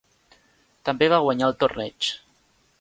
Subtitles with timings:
[0.89, 2.13] També va guanyar el torneig.